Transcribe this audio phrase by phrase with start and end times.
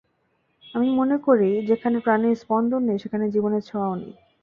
[0.75, 4.13] আমি মনে করি যেখানে প্রাণের স্পন্দন নেই সেখানে জীবনের ছোঁয়াও নেই।